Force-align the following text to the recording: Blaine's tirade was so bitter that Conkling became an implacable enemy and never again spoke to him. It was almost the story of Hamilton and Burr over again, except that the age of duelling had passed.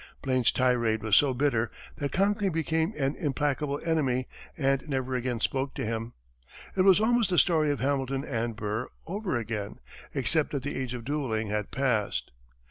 Blaine's 0.23 0.51
tirade 0.51 1.03
was 1.03 1.15
so 1.15 1.31
bitter 1.31 1.69
that 1.97 2.11
Conkling 2.11 2.51
became 2.51 2.91
an 2.97 3.15
implacable 3.17 3.79
enemy 3.85 4.27
and 4.57 4.89
never 4.89 5.13
again 5.13 5.39
spoke 5.39 5.75
to 5.75 5.85
him. 5.85 6.13
It 6.75 6.81
was 6.81 6.99
almost 6.99 7.29
the 7.29 7.37
story 7.37 7.69
of 7.69 7.81
Hamilton 7.81 8.25
and 8.25 8.55
Burr 8.55 8.87
over 9.05 9.35
again, 9.35 9.75
except 10.15 10.53
that 10.53 10.63
the 10.63 10.75
age 10.75 10.95
of 10.95 11.05
duelling 11.05 11.49
had 11.49 11.69
passed. 11.69 12.31